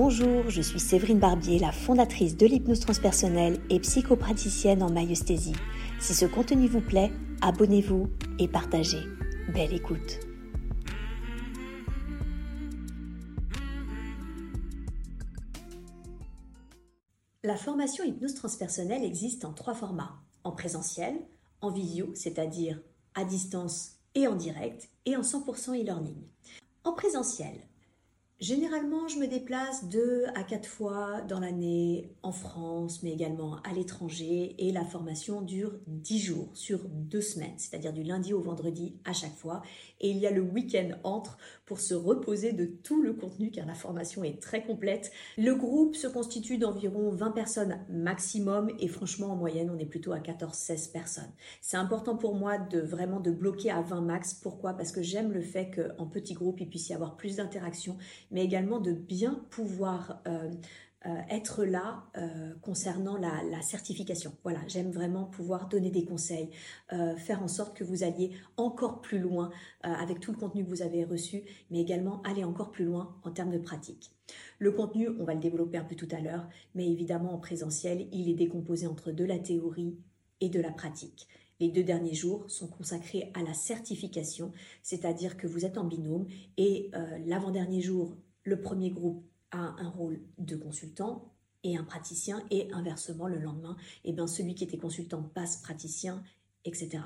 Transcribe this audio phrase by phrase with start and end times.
[0.00, 5.56] Bonjour, je suis Séverine Barbier, la fondatrice de l'hypnose transpersonnelle et psychopraticienne en maïesthésie.
[5.98, 7.10] Si ce contenu vous plaît,
[7.42, 8.08] abonnez-vous
[8.38, 9.02] et partagez.
[9.52, 10.20] Belle écoute.
[17.42, 20.20] La formation hypnose transpersonnelle existe en trois formats.
[20.44, 21.16] En présentiel,
[21.60, 22.80] en visio, c'est-à-dire
[23.16, 26.22] à distance et en direct, et en 100% e-learning.
[26.84, 27.67] En présentiel,
[28.40, 33.72] Généralement, je me déplace deux à quatre fois dans l'année en France, mais également à
[33.72, 38.94] l'étranger, et la formation dure dix jours sur deux semaines, c'est-à-dire du lundi au vendredi
[39.04, 39.62] à chaque fois.
[40.00, 43.66] Et il y a le week-end entre pour se reposer de tout le contenu, car
[43.66, 45.10] la formation est très complète.
[45.36, 50.12] Le groupe se constitue d'environ 20 personnes maximum, et franchement, en moyenne, on est plutôt
[50.12, 51.32] à 14-16 personnes.
[51.60, 54.32] C'est important pour moi de vraiment de bloquer à 20 max.
[54.32, 54.74] Pourquoi?
[54.74, 57.96] Parce que j'aime le fait qu'en petit groupe, il puisse y avoir plus d'interactions
[58.30, 60.50] mais également de bien pouvoir euh,
[61.06, 64.32] euh, être là euh, concernant la, certification.
[64.42, 66.50] Voilà, j'aime vraiment pouvoir donner des conseils,
[66.90, 69.50] faire en sorte que vous alliez encore plus loin
[69.82, 73.30] avec tout le contenu que vous avez reçu, mais également aller encore plus loin en
[73.30, 74.10] termes de pratique.
[74.58, 78.08] Le contenu, on va le développer un peu tout à l'heure, mais évidemment en présentiel,
[78.12, 79.98] il est décomposé entre de la théorie
[80.40, 81.28] et de la pratique.
[81.60, 86.26] Les deux derniers jours sont consacrés à la certification, c'est-à-dire que vous êtes en binôme
[86.56, 91.32] et euh, l'avant-dernier jour, le premier groupe a un rôle de consultant
[91.64, 96.22] et un praticien et inversement le lendemain, eh bien celui qui était consultant passe praticien
[96.64, 97.02] etc.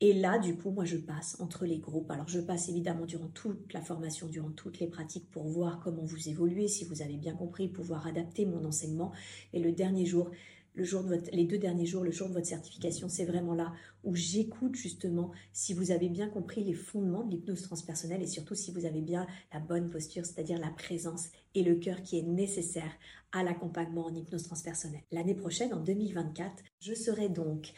[0.00, 2.10] Et là, du coup, moi, je passe entre les groupes.
[2.10, 6.04] Alors, je passe évidemment durant toute la formation, durant toutes les pratiques pour voir comment
[6.04, 9.12] vous évoluez, si vous avez bien compris, pouvoir adapter mon enseignement.
[9.52, 10.30] Et le dernier jour,
[11.32, 13.72] les deux derniers jours, le jour de votre certification, c'est vraiment là
[14.04, 18.54] où j'écoute justement si vous avez bien compris les fondements de l'hypnose transpersonnelle et surtout
[18.54, 22.22] si vous avez bien la bonne posture, c'est-à-dire la présence et le cœur qui est
[22.22, 22.90] nécessaire
[23.32, 25.02] à l'accompagnement en hypnose transpersonnelle.
[25.12, 27.72] L'année prochaine, en 2024, je serai donc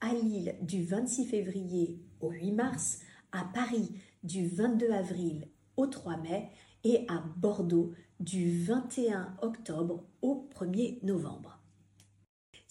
[0.00, 3.00] à Lille du 26 février au 8 mars,
[3.32, 3.92] à Paris
[4.24, 6.48] du 22 avril au 3 mai
[6.84, 11.59] et à Bordeaux du 21 octobre au 1er novembre.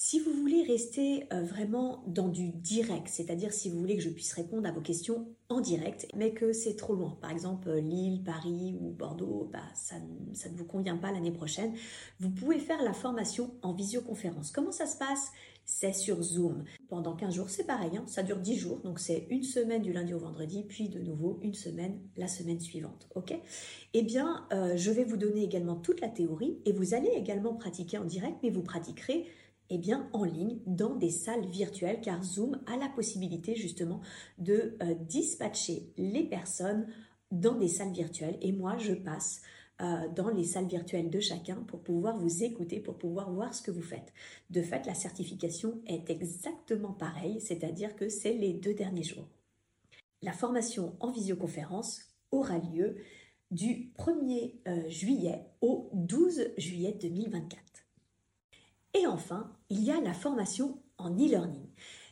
[0.02, 4.10] Si vous voulez rester euh, vraiment dans du direct, c'est-à-dire si vous voulez que je
[4.10, 8.24] puisse répondre à vos questions en direct, mais que c'est trop loin, par exemple Lille,
[8.24, 11.74] Paris ou Bordeaux, bah, ça, ne vous convient pas l'année prochaine,
[12.22, 14.52] vous pouvez faire la formation en visioconférence.
[14.52, 15.34] Comment ça se passe?
[15.66, 16.64] C'est sur Zoom.
[16.88, 19.92] Pendant 15 jours, c'est pareil, hein, ça dure 10 jours, donc c'est une semaine du
[19.92, 23.10] lundi au vendredi, puis de nouveau une semaine la semaine suivante.
[23.16, 23.38] Ok?
[23.94, 27.54] Eh bien, euh, je vais vous donner également toute la théorie et vous allez également
[27.54, 29.28] pratiquer en direct, mais vous pratiquerez
[29.70, 34.02] eh bien, en ligne dans des salles virtuelles car Zoom a la possibilité justement
[34.38, 36.88] de euh, dispatcher les personnes
[37.32, 39.42] dans des salles virtuelles et moi je passe
[39.82, 43.62] euh, dans les salles virtuelles de chacun pour pouvoir vous écouter, pour pouvoir voir ce
[43.62, 44.14] que vous faites.
[44.50, 49.30] De fait, la certification est exactement pareille, c'est-à-dire que c'est les deux derniers jours.
[50.22, 52.02] La formation en visioconférence
[52.32, 52.98] aura lieu
[53.52, 57.69] du 1er euh, juillet au 12 juillet 2024.
[58.94, 61.68] Et enfin, il y a la formation en e-learning.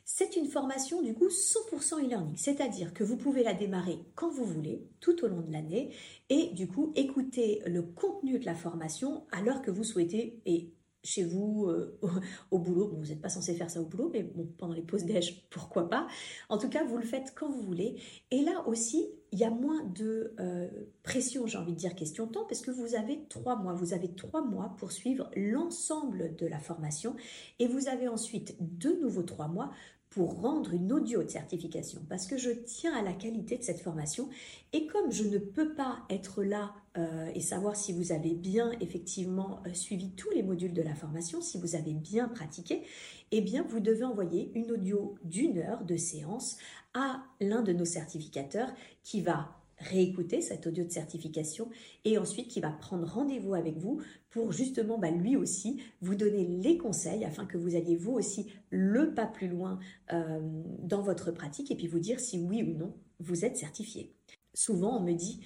[0.06, 4.46] C'est une formation du coup 100% e-learning, c'est-à-dire que vous pouvez la démarrer quand vous
[4.46, 5.92] voulez, tout au long de l'année,
[6.30, 10.72] et du coup écouter le contenu de la formation à l'heure que vous souhaitez et
[11.04, 12.00] chez vous, euh,
[12.52, 12.90] au boulot.
[12.96, 15.90] vous n'êtes pas censé faire ça au boulot, mais bon, pendant les pauses déj, pourquoi
[15.90, 16.08] pas.
[16.50, 18.02] En tout cas, vous le faites quand vous voulez.
[18.32, 20.68] Et là aussi, il y a moins de euh,
[21.04, 23.74] pression, j'ai envie de dire, question temps, parce que vous avez trois mois.
[23.74, 27.16] Vous avez trois mois pour suivre l'ensemble de la formation
[27.60, 29.72] et vous avez ensuite de nouveau trois mois
[30.18, 33.82] pour rendre une audio de certification parce que je tiens à la qualité de cette
[33.82, 34.30] formation.
[34.74, 38.72] Et comme je ne peux pas être là euh, et savoir si vous avez bien
[38.82, 42.82] effectivement euh, suivi tous les modules de la formation, si vous avez bien pratiqué,
[43.30, 46.58] eh bien vous devez envoyer une audio d'une heure de séance
[46.96, 51.70] à l'un de nos certificateurs qui va réécouter cet audio de certification
[52.04, 56.46] et ensuite qui va prendre rendez-vous avec vous pour justement bah, lui aussi vous donner
[56.46, 59.80] les conseils afin que vous alliez vous aussi le pas plus loin
[60.14, 60.40] euh,
[60.80, 64.14] dans votre pratique et puis vous dire si oui ou non vous êtes certifié.
[64.54, 65.42] Souvent on me dit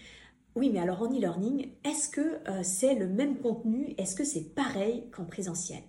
[0.56, 3.94] oui mais alors en e-learning est-ce que euh, c'est le même contenu?
[3.98, 5.82] Est-ce que c'est pareil qu'en présentiel?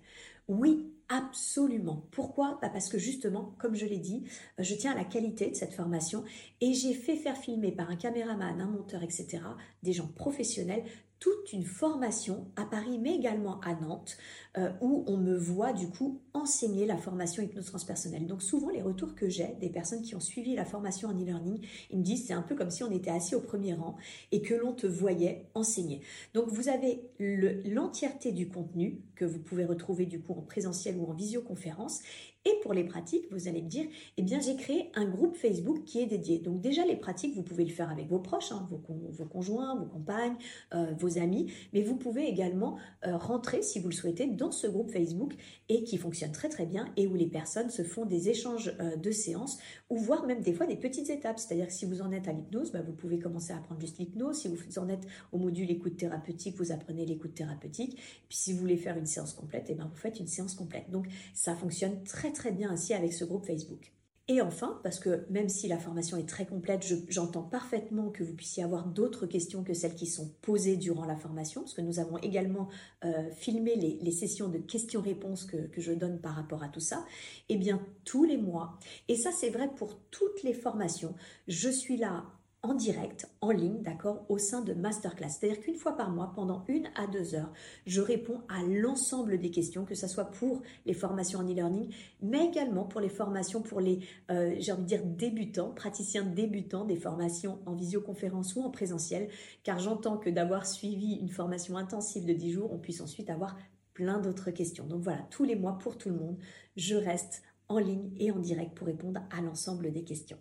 [0.49, 2.07] Oui Absolument.
[2.09, 2.57] Pourquoi?
[2.59, 4.23] Bah, Parce que justement, comme je l'ai dit,
[4.59, 6.23] euh, je tiens à la qualité de cette formation
[6.59, 9.43] et j'ai fait faire filmer par un caméraman, un monteur, etc.,
[9.83, 10.83] des gens professionnels
[11.23, 14.17] toute une formation à Paris, mais également à Nantes,
[14.57, 18.27] euh, où on me voit du coup enseigner la formation hypnose transpersonnelle.
[18.27, 21.65] Donc souvent, les retours que j'ai des personnes qui ont suivi la formation en e-learning,
[21.91, 23.95] ils me disent c'est un peu comme si on était assis au premier rang
[24.33, 26.01] et que l'on te voyait enseigner.
[26.33, 31.05] Donc vous avez l'entièreté du contenu que vous pouvez retrouver du coup en présentiel ou
[31.05, 32.01] en visioconférence
[32.45, 33.85] et pour les pratiques, vous allez me dire,
[34.17, 36.39] eh bien j'ai créé un groupe Facebook qui est dédié.
[36.39, 39.85] Donc déjà les pratiques, vous pouvez le faire avec vos proches, hein, vos, conjoints, vos
[39.85, 40.35] compagnes,
[40.73, 44.67] euh, vos amis, mais vous pouvez également euh, rentrer, si vous le souhaitez, dans ce
[44.67, 45.33] groupe Facebook
[45.69, 48.97] et qui fonctionne très très bien et où les personnes se font des échanges euh,
[48.97, 49.57] de séances
[49.89, 51.39] ou voire même des fois des petites étapes.
[51.39, 53.99] C'est-à-dire que si vous en êtes à l'hypnose, bah, vous pouvez commencer à apprendre juste
[53.99, 54.37] l'hypnose.
[54.37, 57.97] Si vous en êtes au module écoute thérapeutique, vous apprenez l'écoute thérapeutique.
[58.27, 60.89] Puis si vous voulez faire une séance complète, eh ben, vous faites une séance complète.
[60.91, 63.93] Donc ça fonctionne très très bien ainsi avec ce groupe Facebook.
[64.29, 68.33] Et enfin, parce que même si la formation est très complète, j'entends parfaitement que vous
[68.33, 71.99] puissiez avoir d'autres questions que celles qui sont posées durant la formation, parce que nous
[71.99, 72.69] avons également
[73.03, 77.05] euh, filmé les, sessions de questions-réponses que, que, je donne par rapport à tout ça.
[77.49, 81.15] Eh bien, tous les mois, et ça c'est vrai pour toutes les formations,
[81.49, 82.23] je suis là
[82.63, 85.29] en direct, en ligne, d'accord, au sein de masterclass.
[85.29, 87.51] C'est-à-dire qu'une fois par mois, pendant une à deux heures,
[87.85, 92.45] je réponds à l'ensemble des questions, que ce soit pour les formations en e-learning, mais
[92.45, 93.99] également pour les formations pour les,
[94.31, 99.27] euh, j'ai envie de dire, débutants, praticiens débutants, des formations en visioconférence ou en présentiel,
[99.63, 103.57] car j'entends que d'avoir suivi une formation intensive de dix jours, on puisse ensuite avoir
[103.93, 104.85] plein d'autres questions.
[104.87, 106.37] Donc voilà, tous les mois, pour tout le monde,
[106.77, 110.37] je reste en ligne et en direct pour répondre à l'ensemble des questions.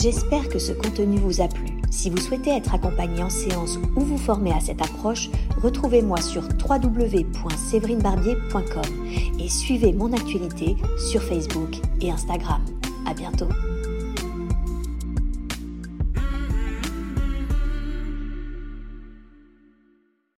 [0.00, 1.66] J'espère que ce contenu vous a plu.
[1.90, 5.28] Si vous souhaitez être accompagné en séance ou vous former à cette approche,
[5.62, 10.78] retrouvez-moi sur www.séverinebarbier.com et suivez mon actualité
[11.10, 12.64] sur Facebook et Instagram.
[13.06, 13.48] À bientôt.